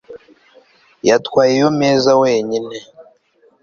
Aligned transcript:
Yatwaye 1.07 1.51
iyo 1.57 1.69
meza 1.81 2.11
wenyine 2.21 2.75